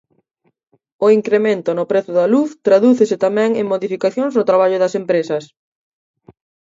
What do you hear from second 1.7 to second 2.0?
no